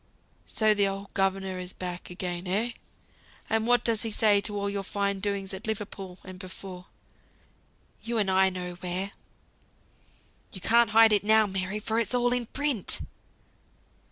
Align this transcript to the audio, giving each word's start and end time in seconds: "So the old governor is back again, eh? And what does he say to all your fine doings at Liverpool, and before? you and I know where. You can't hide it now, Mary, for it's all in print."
"So 0.47 0.73
the 0.73 0.87
old 0.87 1.13
governor 1.13 1.59
is 1.59 1.73
back 1.73 2.09
again, 2.09 2.47
eh? 2.47 2.71
And 3.51 3.67
what 3.67 3.83
does 3.83 4.01
he 4.01 4.09
say 4.09 4.41
to 4.41 4.57
all 4.57 4.67
your 4.67 4.81
fine 4.81 5.19
doings 5.19 5.53
at 5.53 5.67
Liverpool, 5.67 6.17
and 6.23 6.39
before? 6.39 6.87
you 8.01 8.17
and 8.17 8.31
I 8.31 8.49
know 8.49 8.73
where. 8.77 9.11
You 10.53 10.59
can't 10.59 10.89
hide 10.89 11.13
it 11.13 11.23
now, 11.23 11.45
Mary, 11.45 11.77
for 11.77 11.99
it's 11.99 12.15
all 12.15 12.33
in 12.33 12.47
print." 12.47 13.01